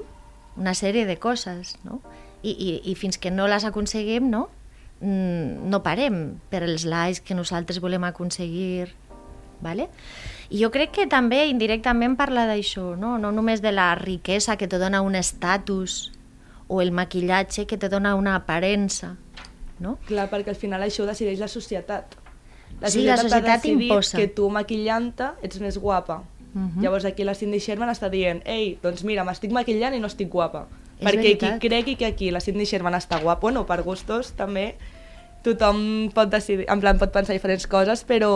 una 0.60 0.76
sèrie 0.76 1.06
de 1.08 1.16
coses, 1.18 1.78
no? 1.86 2.02
I, 2.44 2.52
i, 2.52 2.70
i 2.92 2.96
fins 2.96 3.20
que 3.20 3.32
no 3.32 3.48
les 3.52 3.66
aconseguim, 3.68 4.30
no? 4.32 4.48
Mm, 5.02 5.70
no 5.72 5.80
parem 5.80 6.40
per 6.52 6.64
els 6.68 6.84
likes 6.84 7.22
que 7.24 7.36
nosaltres 7.38 7.80
volem 7.80 8.04
aconseguir, 8.04 8.90
¿vale? 9.62 9.88
I 10.50 10.64
jo 10.64 10.72
crec 10.74 10.92
que 10.98 11.08
també 11.08 11.46
indirectament 11.48 12.18
parla 12.20 12.46
d'això, 12.50 12.96
no? 13.00 13.18
no 13.18 13.32
només 13.32 13.64
de 13.64 13.72
la 13.72 13.94
riquesa 13.96 14.58
que 14.58 14.68
te 14.68 14.80
dona 14.82 15.02
un 15.02 15.16
estatus 15.16 16.12
o 16.68 16.82
el 16.82 16.92
maquillatge 16.92 17.66
que 17.66 17.78
te 17.78 17.90
dona 17.90 18.16
una 18.16 18.36
aparença, 18.36 19.16
no? 19.80 19.98
Clar, 20.08 20.28
perquè 20.32 20.52
al 20.52 20.60
final 20.60 20.84
això 20.84 21.06
ho 21.06 21.08
decideix 21.08 21.40
la 21.40 21.48
societat. 21.48 22.18
La 22.80 22.92
sí, 22.92 23.06
la 23.08 23.18
societat 23.18 23.66
imposa. 23.66 24.18
que 24.18 24.28
tu 24.28 24.50
maquillant-te 24.52 25.32
ets 25.44 25.60
més 25.60 25.78
guapa. 25.78 26.24
Uh 26.54 26.62
-huh. 26.62 26.82
Llavors 26.82 27.06
aquí 27.06 27.24
la 27.24 27.36
Cindy 27.36 27.60
Sherman 27.60 27.90
està 27.90 28.10
dient 28.10 28.42
ei, 28.46 28.78
doncs 28.82 29.04
mira, 29.04 29.24
m'estic 29.24 29.52
maquillant 29.52 29.94
i 29.94 30.00
no 30.00 30.08
estic 30.08 30.30
guapa. 30.30 30.68
És 31.00 31.06
perquè 31.08 31.22
veritat. 31.22 31.60
qui 31.60 31.70
cregui 31.70 31.96
que 31.96 32.06
aquí 32.06 32.30
la 32.32 32.42
Cindy 32.44 32.66
Sherman 32.68 32.98
està 32.98 33.22
guapa, 33.24 33.42
bueno, 33.42 33.66
per 33.66 33.82
gustos 33.84 34.34
també 34.36 34.74
tothom 35.44 36.10
pot 36.12 36.30
decidir, 36.30 36.66
en 36.68 36.82
plan 36.84 37.00
pot 37.00 37.14
pensar 37.16 37.34
diferents 37.34 37.68
coses, 37.72 38.04
però 38.04 38.34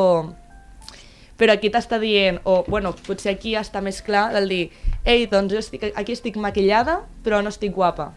però 1.37 1.55
aquí 1.57 1.71
t'està 1.73 1.97
dient, 1.99 2.39
o 2.47 2.63
bueno, 2.67 2.93
potser 3.05 3.33
aquí 3.33 3.55
està 3.59 3.81
més 3.81 4.01
clar 4.05 4.29
del 4.35 4.47
dir 4.47 4.63
ei, 5.03 5.25
doncs 5.27 5.51
jo 5.51 5.59
estic, 5.59 5.89
aquí 5.95 6.15
estic 6.15 6.37
maquillada 6.39 7.01
però 7.25 7.41
no 7.43 7.51
estic 7.51 7.73
guapa. 7.75 8.13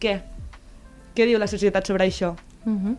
Què? 0.00 0.20
Què 1.16 1.26
diu 1.26 1.40
la 1.40 1.50
societat 1.50 1.86
sobre 1.86 2.06
això? 2.06 2.36
Uh 2.64 2.72
-huh. 2.72 2.96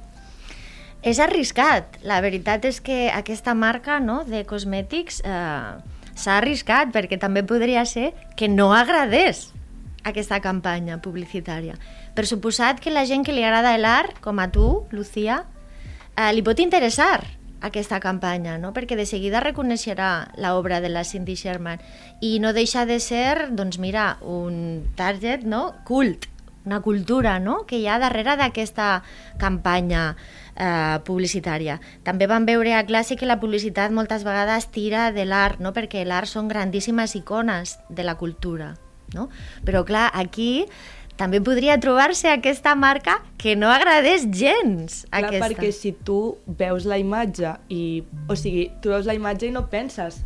És 1.01 1.19
arriscat. 1.19 1.97
La 2.03 2.21
veritat 2.21 2.65
és 2.65 2.81
que 2.81 3.09
aquesta 3.09 3.53
marca 3.53 3.99
no, 3.99 4.23
de 4.23 4.43
cosmètics 4.45 5.21
eh, 5.23 5.81
s'ha 6.15 6.37
arriscat 6.37 6.91
perquè 6.93 7.17
també 7.17 7.43
podria 7.43 7.85
ser 7.85 8.13
que 8.35 8.47
no 8.47 8.73
agradés 8.73 9.53
aquesta 10.03 10.39
campanya 10.41 11.01
publicitària. 11.01 11.75
Per 12.15 12.25
suposat 12.25 12.79
que 12.81 12.93
la 12.93 13.05
gent 13.05 13.25
que 13.25 13.35
li 13.35 13.43
agrada 13.43 13.77
l'art, 13.77 14.17
com 14.21 14.39
a 14.39 14.49
tu, 14.51 14.85
Lucía, 14.91 15.43
eh, 16.15 16.31
li 16.33 16.43
pot 16.43 16.59
interessar 16.59 17.21
aquesta 17.61 17.99
campanya, 18.01 18.57
no? 18.57 18.73
perquè 18.73 18.97
de 18.97 19.05
seguida 19.05 19.39
reconeixerà 19.39 20.33
l'obra 20.41 20.81
de 20.81 20.89
la 20.89 21.05
Cindy 21.05 21.37
Sherman 21.37 21.79
i 22.19 22.39
no 22.41 22.53
deixa 22.57 22.87
de 22.89 22.99
ser, 22.99 23.53
doncs 23.53 23.77
mira, 23.79 24.17
un 24.21 24.89
target 24.97 25.45
no? 25.45 25.75
cult, 25.85 26.25
una 26.65 26.81
cultura 26.81 27.39
no? 27.39 27.61
que 27.69 27.77
hi 27.77 27.87
ha 27.87 27.99
darrere 28.01 28.35
d'aquesta 28.37 29.03
campanya 29.41 30.15
eh, 30.55 30.97
publicitària. 31.05 31.79
També 32.03 32.27
vam 32.27 32.49
veure 32.49 32.75
a 32.75 32.85
classe 32.85 33.17
que 33.17 33.29
la 33.29 33.39
publicitat 33.39 33.93
moltes 33.93 34.25
vegades 34.25 34.71
tira 34.73 35.11
de 35.13 35.25
l'art, 35.25 35.61
no? 35.61 35.73
perquè 35.73 36.05
l'art 36.05 36.29
són 36.29 36.49
grandíssimes 36.49 37.15
icones 37.15 37.77
de 37.89 38.05
la 38.05 38.17
cultura. 38.17 38.73
No? 39.15 39.27
Però 39.67 39.83
clar, 39.87 40.09
aquí 40.13 40.65
també 41.19 41.41
podria 41.43 41.75
trobar-se 41.77 42.31
aquesta 42.31 42.73
marca 42.73 43.19
que 43.37 43.55
no 43.55 43.69
agradés 43.69 44.25
gens. 44.31 45.03
Clar, 45.09 45.27
aquesta. 45.27 45.43
perquè 45.45 45.71
si 45.75 45.91
tu 45.93 46.37
veus 46.47 46.87
la 46.89 46.97
imatge 47.01 47.53
i... 47.69 48.01
O 48.31 48.37
sigui, 48.39 48.69
tu 48.81 48.93
veus 48.93 49.05
la 49.09 49.13
imatge 49.17 49.49
i 49.49 49.53
no 49.53 49.67
penses 49.69 50.21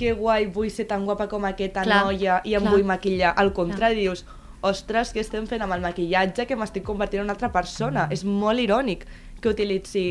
que 0.00 0.14
guai, 0.16 0.48
vull 0.48 0.70
ser 0.72 0.88
tan 0.88 1.04
guapa 1.04 1.28
com 1.28 1.44
aquesta 1.44 1.84
Clar, 1.84 2.00
noia 2.08 2.40
i 2.48 2.56
em 2.56 2.64
clar. 2.64 2.72
vull 2.72 2.86
maquillar. 2.88 3.34
Al 3.38 3.52
contrari, 3.54 4.00
dius, 4.00 4.24
ostres, 4.64 5.12
què 5.14 5.22
estem 5.22 5.46
fent 5.50 5.62
amb 5.62 5.76
el 5.76 5.84
maquillatge 5.84 6.48
que 6.48 6.56
m'estic 6.56 6.86
convertint 6.88 7.22
en 7.22 7.28
una 7.28 7.36
altra 7.36 7.52
persona? 7.52 8.08
És 8.10 8.24
molt 8.24 8.64
irònic 8.64 9.04
que 9.40 9.52
utilitzi 9.52 10.06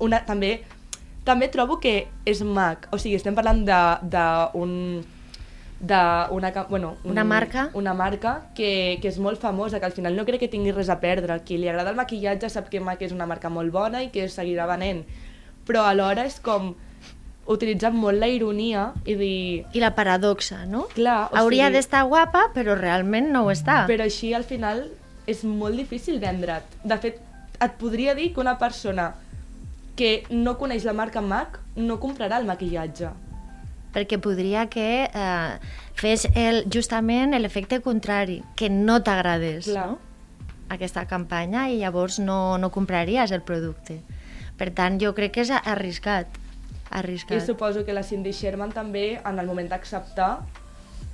una... 0.00 0.22
També, 0.28 0.60
també 1.26 1.50
trobo 1.50 1.80
que 1.82 1.98
és 2.24 2.40
mac. 2.46 2.86
O 2.94 3.02
sigui, 3.02 3.18
estem 3.18 3.34
parlant 3.36 3.66
d'un 3.66 4.78
d'una 5.80 6.50
bueno, 6.70 6.96
un, 7.04 7.10
Una 7.12 7.24
marca? 7.24 7.70
una 7.74 7.92
marca 7.94 8.46
que, 8.54 8.98
que 9.02 9.08
és 9.08 9.18
molt 9.18 9.38
famosa, 9.40 9.78
que 9.78 9.86
al 9.86 9.92
final 9.92 10.16
no 10.16 10.24
crec 10.24 10.40
que 10.40 10.48
tingui 10.48 10.72
res 10.72 10.88
a 10.88 11.00
perdre. 11.00 11.40
Qui 11.44 11.58
li 11.58 11.68
agrada 11.68 11.90
el 11.92 11.96
maquillatge 11.96 12.48
sap 12.50 12.70
que 12.72 12.80
MAC 12.80 13.02
és 13.02 13.12
una 13.12 13.26
marca 13.26 13.50
molt 13.52 13.70
bona 13.72 14.02
i 14.02 14.08
que 14.10 14.28
seguirà 14.32 14.66
venent. 14.66 15.04
Però 15.66 15.82
alhora 15.84 16.24
és 16.24 16.38
com 16.40 16.74
utilitzar 17.46 17.92
molt 17.92 18.18
la 18.18 18.26
ironia 18.26 18.88
i 19.04 19.14
dir... 19.14 19.66
I 19.76 19.80
la 19.82 19.92
paradoxa, 19.94 20.64
no? 20.66 20.86
Clar, 20.94 21.28
o 21.30 21.36
Hauria 21.36 21.66
sigui- 21.68 21.76
d'estar 21.76 22.04
guapa, 22.08 22.46
però 22.54 22.74
realment 22.74 23.28
no 23.30 23.44
ho 23.44 23.52
està. 23.52 23.84
Però 23.86 24.02
així 24.02 24.32
al 24.34 24.44
final 24.48 24.86
és 25.26 25.44
molt 25.44 25.76
difícil 25.76 26.18
vendre't. 26.22 26.64
De 26.84 26.96
fet, 27.02 27.20
et 27.60 27.76
podria 27.78 28.14
dir 28.14 28.32
que 28.32 28.40
una 28.40 28.56
persona 28.58 29.12
que 29.96 30.24
no 30.30 30.56
coneix 30.58 30.84
la 30.84 30.92
marca 30.92 31.20
MAC 31.20 31.60
no 31.76 32.00
comprarà 32.00 32.40
el 32.40 32.46
maquillatge. 32.48 33.12
Perquè 33.96 34.20
podria 34.20 34.66
que 34.68 35.06
eh, 35.08 35.52
fes 35.96 36.26
el, 36.36 36.66
justament 36.72 37.32
l'efecte 37.40 37.80
contrari, 37.80 38.42
que 38.58 38.68
no 38.68 39.00
t'agradés 39.00 39.70
no? 39.72 39.96
aquesta 40.68 41.06
campanya 41.08 41.70
i 41.72 41.78
llavors 41.80 42.18
no, 42.20 42.58
no 42.60 42.70
compraries 42.74 43.32
el 43.32 43.40
producte. 43.46 44.02
Per 44.56 44.68
tant, 44.76 44.98
jo 45.00 45.12
crec 45.16 45.36
que 45.36 45.44
és 45.46 45.52
arriscat. 45.56 46.28
I 46.86 46.98
arriscat. 47.00 47.42
suposo 47.44 47.84
que 47.84 47.94
la 47.96 48.04
Cindy 48.06 48.32
Sherman 48.32 48.72
també, 48.72 49.18
en 49.18 49.40
el 49.40 49.48
moment 49.48 49.68
d'acceptar, 49.72 50.30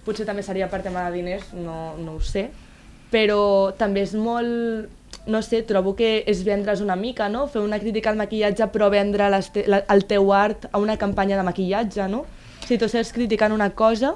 potser 0.06 0.26
també 0.26 0.42
seria 0.42 0.68
per 0.70 0.82
tema 0.82 1.06
de 1.06 1.16
diners, 1.16 1.52
no, 1.54 1.94
no 1.98 2.18
ho 2.18 2.20
sé, 2.20 2.48
però 3.12 3.72
també 3.78 4.08
és 4.08 4.16
molt... 4.18 4.98
No 5.22 5.38
sé, 5.38 5.60
trobo 5.62 5.92
que 5.94 6.24
és 6.26 6.40
vendre's 6.42 6.80
una 6.82 6.96
mica, 6.98 7.28
no? 7.30 7.44
Fer 7.46 7.60
una 7.62 7.76
crítica 7.78 8.10
al 8.10 8.16
maquillatge 8.18 8.66
però 8.74 8.88
vendre 8.90 9.28
te 9.54 9.62
la, 9.70 9.78
el 9.94 10.00
teu 10.10 10.32
art 10.34 10.64
a 10.72 10.80
una 10.82 10.96
campanya 10.98 11.36
de 11.38 11.44
maquillatge, 11.46 12.08
no? 12.10 12.24
Si 12.66 12.78
tu 12.78 12.86
estàs 12.88 13.12
criticant 13.14 13.54
una 13.54 13.70
cosa, 13.78 14.14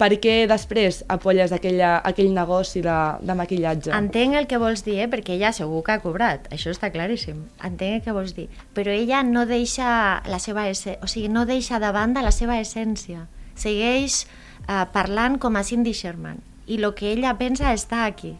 per 0.00 0.14
què 0.22 0.34
després 0.48 1.02
apoyes 1.12 1.52
aquella, 1.52 1.98
aquell 2.08 2.30
negoci 2.32 2.80
de, 2.84 2.96
de 3.20 3.36
maquillatge? 3.36 3.92
Entenc 3.96 4.38
el 4.38 4.46
que 4.48 4.60
vols 4.60 4.84
dir, 4.86 4.98
eh? 5.04 5.08
perquè 5.12 5.34
ella 5.36 5.52
segur 5.56 5.82
que 5.84 5.96
ha 5.96 6.02
cobrat, 6.04 6.46
això 6.54 6.72
està 6.72 6.88
claríssim. 6.94 7.42
Entenc 7.66 7.98
el 7.98 8.04
que 8.06 8.14
vols 8.16 8.36
dir. 8.36 8.46
Però 8.76 8.92
ella 8.94 9.22
no 9.26 9.44
deixa 9.48 10.20
la 10.28 10.38
seva 10.40 10.68
esse... 10.72 10.96
o 11.04 11.10
sigui, 11.10 11.28
no 11.32 11.44
deixa 11.48 11.80
de 11.82 11.90
banda 11.92 12.24
la 12.24 12.32
seva 12.32 12.60
essència. 12.60 13.26
Segueix 13.60 14.22
eh, 14.24 14.86
parlant 14.94 15.36
com 15.42 15.60
a 15.60 15.64
Cindy 15.64 15.92
Sherman. 15.92 16.40
I 16.70 16.78
el 16.80 16.92
que 16.96 17.12
ella 17.12 17.34
pensa 17.36 17.74
està 17.74 18.06
aquí. 18.06 18.36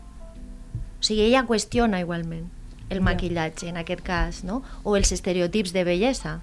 O 1.00 1.04
sigui, 1.04 1.26
ella 1.26 1.44
qüestiona 1.48 2.00
igualment 2.00 2.48
el 2.90 3.00
maquillatge, 3.00 3.68
en 3.70 3.78
aquest 3.78 4.02
cas, 4.02 4.42
no? 4.44 4.60
O 4.82 4.96
els 4.98 5.12
estereotips 5.14 5.72
de 5.72 5.84
bellesa, 5.86 6.40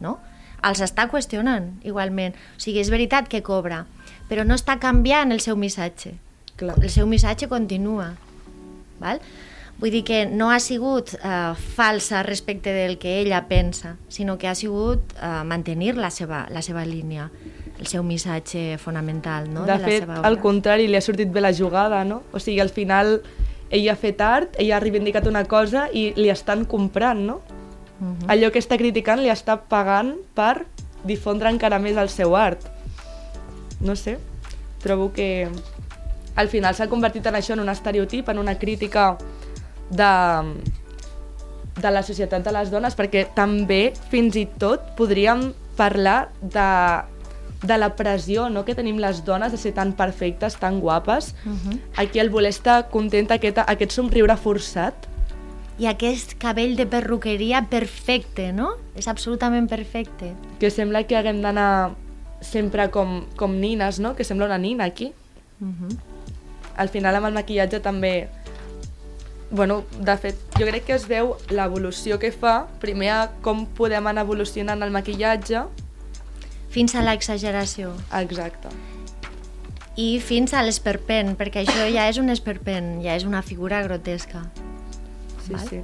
no? 0.00 0.16
Els 0.62 0.82
està 0.84 1.08
qüestionant 1.10 1.72
igualment. 1.82 2.36
O 2.56 2.62
sigui, 2.62 2.80
és 2.82 2.90
veritat 2.92 3.28
que 3.28 3.42
cobra, 3.42 3.84
però 4.28 4.44
no 4.46 4.54
està 4.54 4.78
canviant 4.82 5.34
el 5.34 5.40
seu 5.40 5.58
missatge 5.58 6.14
Clar. 6.56 6.76
el 6.82 6.90
seu 6.90 7.06
missatge 7.06 7.48
continua. 7.48 8.12
Val? 9.00 9.20
Vull 9.82 9.90
dir 9.90 10.04
que 10.06 10.26
no 10.30 10.52
ha 10.52 10.60
sigut 10.62 11.14
eh, 11.16 11.54
falsa 11.74 12.22
respecte 12.22 12.70
del 12.70 12.98
que 13.02 13.18
ella 13.20 13.48
pensa, 13.48 13.96
sinó 14.08 14.36
que 14.38 14.46
ha 14.46 14.54
sigut 14.54 15.14
eh, 15.16 15.42
mantenir 15.44 15.96
la 15.96 16.12
seva, 16.14 16.44
la 16.54 16.62
seva 16.62 16.84
línia, 16.86 17.30
el 17.80 17.88
seu 17.90 18.04
missatge 18.06 18.76
fonamental 18.78 19.48
no? 19.50 19.64
de 19.66 19.74
la 19.74 19.88
fet, 19.88 20.04
seva 20.04 20.20
al 20.22 20.38
contrari, 20.38 20.86
li 20.86 21.00
ha 21.00 21.02
sortit 21.02 21.32
bé 21.34 21.42
la 21.42 21.50
jugada, 21.56 22.04
no? 22.04 22.22
O 22.30 22.38
sigui, 22.38 22.60
al 22.62 22.70
final 22.70 23.22
ella 23.72 23.96
ha 23.96 23.98
fet 23.98 24.20
art, 24.22 24.54
ella 24.62 24.76
ha 24.76 24.82
reivindicat 24.84 25.26
una 25.26 25.42
cosa 25.50 25.88
i 25.90 26.12
li 26.14 26.30
estan 26.30 26.62
comprant, 26.68 27.24
no? 27.26 27.40
Mhm. 28.00 28.28
Allò 28.28 28.50
que 28.50 28.58
està 28.58 28.78
criticant 28.78 29.20
li 29.20 29.30
està 29.30 29.58
pagant 29.68 30.16
per 30.34 30.66
difondre 31.04 31.50
encara 31.50 31.78
més 31.78 31.96
el 31.96 32.08
seu 32.08 32.36
art. 32.36 32.60
No 33.80 33.96
sé, 33.96 34.18
trobo 34.82 35.12
que 35.12 35.48
al 36.34 36.48
final 36.48 36.74
s'ha 36.74 36.88
convertit 36.88 37.26
en 37.26 37.34
això, 37.34 37.54
en 37.54 37.60
un 37.60 37.68
estereotip, 37.68 38.28
en 38.28 38.38
una 38.38 38.58
crítica 38.58 39.16
de, 39.90 40.12
de 41.80 41.90
la 41.90 42.02
societat 42.02 42.44
de 42.44 42.52
les 42.54 42.70
dones, 42.70 42.96
perquè 42.96 43.26
també, 43.34 43.92
fins 44.10 44.36
i 44.36 44.46
tot, 44.46 44.94
podríem 44.96 45.50
parlar 45.76 46.30
de, 46.40 46.68
de 47.62 47.78
la 47.78 47.92
pressió 47.96 48.48
no, 48.50 48.64
que 48.64 48.76
tenim 48.78 48.98
les 49.02 49.22
dones 49.26 49.52
de 49.52 49.60
ser 49.60 49.74
tan 49.76 49.92
perfectes, 49.98 50.56
tan 50.60 50.80
guapes. 50.80 51.34
Mhm. 51.44 51.80
Aquí 51.96 52.18
el 52.18 52.30
voler 52.30 52.50
estar 52.50 52.88
contenta, 52.90 53.34
aquest, 53.34 53.62
aquest 53.66 53.92
somriure 53.92 54.36
forçat, 54.36 55.08
i 55.82 55.88
aquest 55.90 56.36
cabell 56.38 56.76
de 56.78 56.84
perruqueria 56.86 57.64
perfecte, 57.66 58.52
no? 58.54 58.76
És 58.94 59.08
absolutament 59.10 59.66
perfecte. 59.66 60.30
Que 60.60 60.70
sembla 60.70 61.02
que 61.08 61.16
haguem 61.18 61.40
d'anar 61.42 61.96
sempre 62.42 62.86
com, 62.94 63.24
com 63.38 63.56
nines, 63.58 63.98
no? 63.98 64.14
Que 64.14 64.22
sembla 64.22 64.46
una 64.46 64.58
nina 64.62 64.84
aquí. 64.84 65.12
Uh 65.60 65.66
-huh. 65.66 65.98
Al 66.76 66.88
final 66.88 67.16
amb 67.16 67.26
el 67.26 67.34
maquillatge 67.34 67.80
també... 67.80 68.28
Bueno, 69.50 69.84
de 69.98 70.16
fet, 70.16 70.36
jo 70.58 70.66
crec 70.66 70.84
que 70.84 70.94
es 70.94 71.06
veu 71.08 71.36
l'evolució 71.50 72.18
que 72.18 72.32
fa, 72.32 72.68
primer 72.80 73.10
a 73.10 73.30
com 73.42 73.66
podem 73.66 74.06
anar 74.06 74.22
evolucionant 74.22 74.82
el 74.82 74.90
maquillatge. 74.90 75.66
Fins 76.70 76.94
a 76.94 77.02
l'exageració. 77.02 77.92
Exacte. 78.20 78.68
I 79.96 80.20
fins 80.20 80.54
a 80.54 80.62
l'esperpent, 80.62 81.36
perquè 81.36 81.66
això 81.66 81.90
ja 81.92 82.08
és 82.08 82.16
un 82.16 82.30
esperpent, 82.30 83.02
ja 83.02 83.14
és 83.14 83.24
una 83.24 83.42
figura 83.42 83.82
grotesca. 83.82 84.50
Sí, 85.52 85.58
Val. 85.58 85.68
sí. 85.68 85.80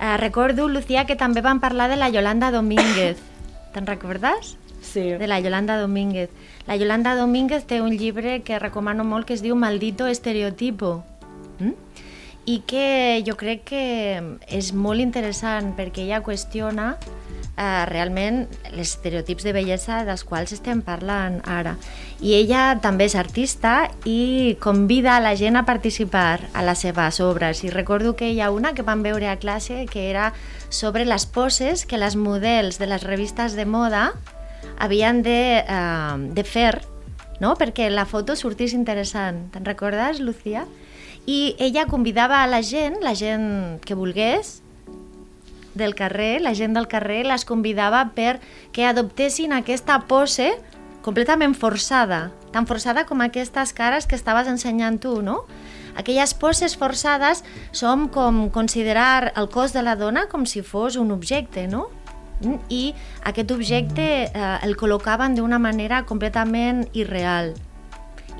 Uh, 0.00 0.16
recordo, 0.16 0.68
Lucía, 0.68 1.04
que 1.04 1.16
també 1.16 1.42
vam 1.44 1.60
parlar 1.60 1.90
de 1.90 1.96
la 1.96 2.08
Yolanda 2.08 2.50
Domínguez. 2.50 3.18
Te'n 3.74 3.86
recordes? 3.86 4.56
Sí. 4.80 5.12
De 5.20 5.26
la 5.26 5.40
Yolanda 5.40 5.76
Domínguez. 5.78 6.30
La 6.66 6.76
Yolanda 6.76 7.14
Domínguez 7.14 7.66
té 7.66 7.82
un 7.82 7.96
llibre 7.96 8.40
que 8.42 8.58
recomano 8.58 9.04
molt 9.04 9.28
que 9.28 9.36
es 9.36 9.42
diu 9.44 9.56
Maldito 9.56 10.08
estereotipo. 10.08 11.04
Mm? 11.58 11.74
I 12.48 12.56
que 12.66 13.22
jo 13.26 13.36
crec 13.36 13.66
que 13.68 13.84
és 14.48 14.72
molt 14.72 15.04
interessant 15.04 15.74
perquè 15.76 16.06
ella 16.06 16.22
qüestiona 16.24 16.94
eh, 17.56 17.84
realment 17.88 18.44
els 18.70 18.94
estereotips 18.94 19.46
de 19.46 19.54
bellesa 19.56 20.02
dels 20.08 20.24
quals 20.24 20.52
estem 20.56 20.82
parlant 20.82 21.40
ara. 21.44 21.76
I 22.20 22.34
ella 22.38 22.76
també 22.82 23.06
és 23.08 23.16
artista 23.16 23.90
i 24.04 24.56
convida 24.60 25.16
a 25.16 25.24
la 25.24 25.34
gent 25.36 25.56
a 25.56 25.64
participar 25.68 26.40
a 26.52 26.64
les 26.66 26.84
seves 26.86 27.20
obres. 27.24 27.64
I 27.64 27.70
recordo 27.70 28.16
que 28.16 28.30
hi 28.30 28.40
ha 28.40 28.50
una 28.50 28.74
que 28.74 28.86
vam 28.86 29.02
veure 29.02 29.28
a 29.28 29.38
classe 29.40 29.86
que 29.90 30.08
era 30.10 30.32
sobre 30.68 31.04
les 31.04 31.26
poses 31.26 31.86
que 31.86 31.98
les 31.98 32.16
models 32.16 32.78
de 32.78 32.86
les 32.86 33.02
revistes 33.02 33.56
de 33.56 33.66
moda 33.66 34.12
havien 34.78 35.22
de, 35.22 35.64
eh, 35.66 36.16
de 36.36 36.44
fer 36.44 36.80
no? 37.40 37.56
perquè 37.56 37.88
la 37.90 38.06
foto 38.06 38.36
sortís 38.36 38.76
interessant. 38.76 39.48
Te'n 39.50 39.66
recordes, 39.66 40.20
Lucía? 40.20 40.66
I 41.26 41.56
ella 41.58 41.86
convidava 41.86 42.42
a 42.44 42.46
la 42.46 42.62
gent, 42.62 43.00
la 43.02 43.14
gent 43.16 43.80
que 43.84 43.96
volgués, 43.96 44.59
del 45.74 45.94
carrer, 45.94 46.40
la 46.40 46.54
gent 46.54 46.74
del 46.74 46.88
carrer 46.88 47.24
les 47.26 47.44
convidava 47.44 48.02
per 48.16 48.38
que 48.72 48.86
adoptessin 48.86 49.52
aquesta 49.54 50.00
pose 50.10 50.52
completament 51.02 51.54
forçada, 51.56 52.30
tan 52.52 52.66
forçada 52.66 53.06
com 53.08 53.22
aquestes 53.24 53.72
cares 53.72 54.06
que 54.06 54.18
estaves 54.18 54.48
ensenyant 54.48 55.00
tu, 55.00 55.20
no? 55.22 55.44
Aquelles 55.96 56.34
poses 56.34 56.76
forçades 56.78 57.42
són 57.72 58.08
com 58.12 58.48
considerar 58.52 59.32
el 59.36 59.48
cos 59.50 59.74
de 59.74 59.82
la 59.82 59.96
dona 59.96 60.26
com 60.30 60.46
si 60.46 60.62
fos 60.62 60.96
un 60.96 61.10
objecte, 61.10 61.66
no? 61.66 61.88
Mm, 62.40 62.60
I 62.68 62.82
aquest 63.28 63.50
objecte 63.52 64.06
eh, 64.28 64.52
el 64.64 64.76
col·locaven 64.76 65.34
d'una 65.36 65.58
manera 65.58 66.04
completament 66.08 66.86
irreal. 66.92 67.54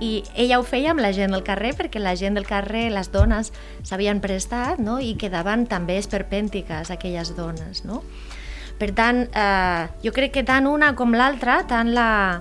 I 0.00 0.22
ella 0.34 0.58
ho 0.58 0.64
feia 0.64 0.94
amb 0.94 1.02
la 1.04 1.12
gent 1.12 1.34
del 1.36 1.44
carrer 1.44 1.74
perquè 1.76 2.00
la 2.00 2.16
gent 2.16 2.38
del 2.38 2.48
carrer, 2.48 2.88
les 2.92 3.10
dones, 3.12 3.52
s'havien 3.84 4.22
prestat 4.24 4.80
no? 4.80 4.98
i 5.00 5.12
quedaven 5.20 5.66
també 5.68 5.98
esperpèntiques 6.00 6.90
aquelles 6.90 7.34
dones. 7.36 7.84
No? 7.84 8.00
Per 8.80 8.94
tant, 8.96 9.26
eh, 9.36 9.88
jo 10.00 10.12
crec 10.16 10.32
que 10.38 10.44
tant 10.48 10.64
una 10.70 10.94
com 10.96 11.12
l'altra, 11.12 11.58
tant 11.68 11.92
la, 11.92 12.40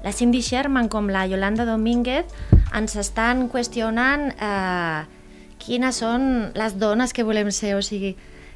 la 0.00 0.12
Cindy 0.16 0.40
Sherman 0.40 0.88
com 0.88 1.10
la 1.12 1.26
Yolanda 1.28 1.66
Domínguez, 1.68 2.32
ens 2.74 2.96
estan 2.96 3.50
qüestionant 3.52 4.30
eh, 4.32 5.04
quines 5.60 6.00
són 6.00 6.54
les 6.56 6.78
dones 6.80 7.12
que 7.12 7.26
volem 7.28 7.52
ser, 7.52 7.74
o 7.76 7.84
sigui, 7.84 8.14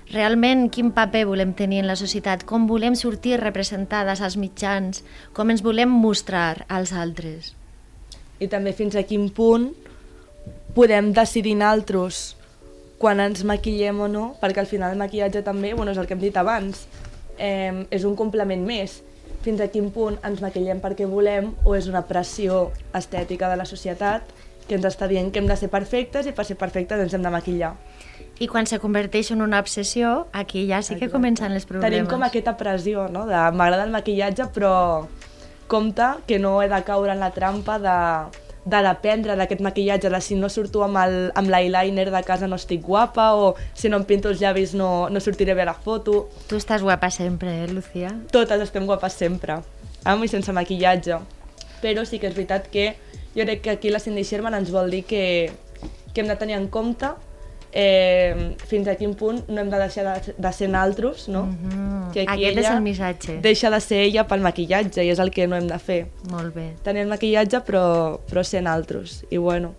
realment 0.08 0.70
quin 0.72 0.90
paper 0.96 1.26
volem 1.28 1.52
tenir 1.52 1.82
en 1.82 1.90
la 1.90 1.98
societat, 2.00 2.48
com 2.48 2.64
volem 2.68 2.96
sortir 2.96 3.36
representades 3.42 4.24
als 4.24 4.40
mitjans, 4.40 5.04
com 5.36 5.52
ens 5.52 5.64
volem 5.64 5.92
mostrar 5.92 6.64
als 6.68 6.96
altres. 6.96 7.57
I 8.38 8.48
també 8.48 8.72
fins 8.72 8.96
a 8.96 9.02
quin 9.02 9.28
punt 9.34 9.70
podem 10.76 11.12
decidir 11.12 11.56
naltros 11.58 12.36
quan 12.98 13.20
ens 13.22 13.44
maquillem 13.46 14.00
o 14.02 14.08
no, 14.10 14.24
perquè 14.40 14.62
al 14.62 14.70
final 14.70 14.94
el 14.94 14.98
maquillatge 14.98 15.44
també, 15.46 15.72
bueno, 15.74 15.92
és 15.94 15.98
el 15.98 16.06
que 16.06 16.16
hem 16.16 16.22
dit 16.22 16.36
abans, 16.36 16.86
eh, 17.38 17.86
és 17.94 18.04
un 18.04 18.16
complement 18.18 18.64
més. 18.66 19.00
Fins 19.44 19.62
a 19.62 19.68
quin 19.70 19.92
punt 19.94 20.18
ens 20.26 20.42
maquillem 20.42 20.82
perquè 20.82 21.06
volem 21.06 21.52
o 21.64 21.76
és 21.78 21.86
una 21.86 22.02
pressió 22.08 22.72
estètica 22.94 23.48
de 23.48 23.56
la 23.56 23.66
societat 23.70 24.26
que 24.68 24.76
ens 24.76 24.84
està 24.84 25.08
dient 25.08 25.30
que 25.32 25.40
hem 25.40 25.46
de 25.48 25.56
ser 25.56 25.70
perfectes 25.72 26.26
i 26.26 26.34
per 26.36 26.44
ser 26.44 26.58
perfectes 26.60 27.00
ens 27.00 27.14
hem 27.14 27.24
de 27.24 27.32
maquillar. 27.32 27.72
I 28.38 28.46
quan 28.46 28.68
se 28.70 28.78
converteix 28.78 29.32
en 29.34 29.42
una 29.42 29.58
obsessió, 29.62 30.28
aquí 30.32 30.66
ja 30.68 30.82
sí 30.82 30.94
que 30.94 31.06
Exacte. 31.06 31.14
comencen 31.14 31.54
els 31.54 31.66
problemes. 31.66 31.90
Tenim 31.90 32.10
com 32.10 32.22
aquesta 32.22 32.56
pressió, 32.58 33.08
no? 33.08 33.24
de 33.26 33.38
m'agrada 33.54 33.86
el 33.86 33.94
maquillatge, 33.94 34.50
però 34.54 35.06
compte 35.68 36.02
que 36.26 36.38
no 36.40 36.62
he 36.62 36.68
de 36.68 36.82
caure 36.84 37.12
en 37.12 37.20
la 37.20 37.30
trampa 37.36 37.78
de, 37.78 37.94
de 38.68 38.80
dependre 38.84 39.36
d'aquest 39.38 39.60
maquillatge, 39.64 40.10
de 40.10 40.20
si 40.20 40.34
no 40.34 40.48
surto 40.50 40.82
amb 40.84 40.98
el- 41.04 41.30
amb 41.38 41.48
l'eyeliner 41.52 42.08
de 42.10 42.22
casa 42.26 42.48
no 42.48 42.56
estic 42.56 42.82
guapa, 42.82 43.34
o 43.36 43.54
si 43.74 43.88
no 43.88 43.96
em 44.00 44.04
pinto 44.04 44.28
els 44.32 44.40
llavis 44.40 44.74
no, 44.74 45.08
no 45.08 45.20
sortiré 45.20 45.54
bé 45.54 45.62
a 45.62 45.70
la 45.70 45.74
foto. 45.74 46.28
Tu 46.48 46.56
estàs 46.56 46.82
guapa 46.82 47.10
sempre, 47.14 47.64
eh, 47.64 47.68
Lucía? 47.68 48.10
Totes 48.32 48.60
estem 48.66 48.86
guapes 48.88 49.12
sempre, 49.12 49.60
amb 50.04 50.24
i 50.24 50.28
sense 50.28 50.52
maquillatge. 50.52 51.20
Però 51.82 52.04
sí 52.04 52.18
que 52.18 52.26
és 52.26 52.34
veritat 52.34 52.66
que 52.72 52.96
jo 53.36 53.44
crec 53.46 53.62
que 53.62 53.70
aquí 53.70 53.90
la 53.90 54.00
Cindy 54.02 54.24
Sherman 54.24 54.54
ens 54.58 54.72
vol 54.74 54.90
dir 54.90 55.04
que, 55.06 55.52
que 56.12 56.20
hem 56.20 56.26
de 56.26 56.34
tenir 56.36 56.56
en 56.56 56.66
compte 56.68 57.12
eh, 57.78 58.56
fins 58.66 58.88
a 58.90 58.96
quin 58.98 59.12
punt 59.14 59.44
no 59.46 59.62
hem 59.62 59.68
de 59.70 59.78
deixar 59.78 60.04
de, 60.08 60.34
de 60.34 60.50
ser 60.52 60.68
naltros, 60.72 61.28
no? 61.30 61.44
Mhm. 61.46 62.12
Que 62.12 62.24
aquí 62.26 62.46
Aquest 62.48 62.58
és 62.64 62.70
el 62.72 62.80
missatge. 62.82 63.36
Deixa 63.44 63.70
de 63.70 63.80
ser 63.84 64.00
ella 64.08 64.24
pel 64.26 64.42
maquillatge 64.42 65.04
i 65.04 65.12
és 65.12 65.20
el 65.22 65.30
que 65.30 65.46
no 65.46 65.56
hem 65.56 65.68
de 65.70 65.78
fer. 65.78 66.00
Molt 66.32 66.56
bé. 66.56 66.72
Tenir 66.82 67.04
el 67.06 67.12
maquillatge 67.12 67.60
però, 67.66 67.84
però 68.26 68.42
ser 68.42 68.64
naltros. 68.66 69.22
I 69.30 69.38
bueno, 69.38 69.76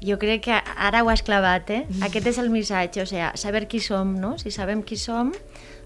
Jo 0.00 0.14
crec 0.14 0.44
que 0.44 0.54
ara 0.54 1.02
ho 1.02 1.08
has 1.10 1.24
clavat, 1.26 1.70
eh? 1.74 1.80
Aquest 2.06 2.28
és 2.30 2.36
el 2.38 2.52
missatge, 2.54 3.02
o 3.02 3.06
sigui, 3.10 3.24
saber 3.34 3.66
qui 3.66 3.80
som, 3.82 4.12
no? 4.14 4.36
Si 4.38 4.52
sabem 4.54 4.84
qui 4.86 4.94
som, 4.94 5.32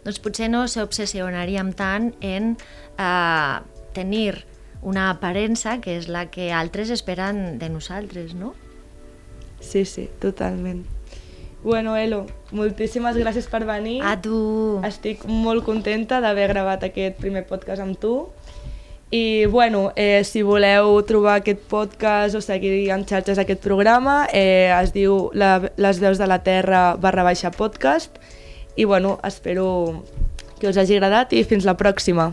doncs 0.04 0.18
potser 0.20 0.50
no 0.52 0.66
s'obsessionaríem 0.68 1.72
tant 1.72 2.10
en 2.20 2.58
eh, 3.00 3.54
tenir 3.96 4.44
una 4.82 5.08
aparença 5.14 5.78
que 5.80 5.96
és 5.96 6.10
la 6.12 6.26
que 6.28 6.50
altres 6.52 6.90
esperen 6.92 7.56
de 7.58 7.70
nosaltres, 7.72 8.34
no? 8.34 8.52
sí, 9.60 9.86
sí, 9.86 10.10
totalment. 10.20 10.84
Bueno, 11.62 11.94
Elo, 11.96 12.26
moltíssimes 12.50 13.14
gràcies 13.16 13.46
per 13.46 13.62
venir. 13.68 14.00
A 14.02 14.16
tu! 14.18 14.80
Estic 14.82 15.22
molt 15.30 15.62
contenta 15.62 16.18
d'haver 16.20 16.48
gravat 16.50 16.82
aquest 16.88 17.20
primer 17.22 17.44
podcast 17.46 17.84
amb 17.84 17.98
tu. 18.02 18.16
I, 19.14 19.46
bueno, 19.46 19.92
eh, 19.94 20.24
si 20.24 20.42
voleu 20.42 20.96
trobar 21.06 21.36
aquest 21.38 21.60
podcast 21.68 22.34
o 22.34 22.40
seguir 22.40 22.88
en 22.90 23.04
xarxes 23.06 23.38
aquest 23.38 23.60
programa, 23.62 24.26
eh, 24.32 24.72
es 24.72 24.94
diu 24.94 25.28
la, 25.36 25.60
Les 25.76 26.00
veus 26.00 26.18
de 26.18 26.26
la 26.26 26.40
Terra 26.42 26.96
barra 26.96 27.22
baixa 27.22 27.52
podcast. 27.52 28.16
I, 28.74 28.84
bueno, 28.84 29.20
espero 29.22 30.02
que 30.58 30.66
us 30.66 30.78
hagi 30.80 30.96
agradat 30.96 31.32
i 31.36 31.44
fins 31.44 31.68
la 31.68 31.76
pròxima. 31.76 32.32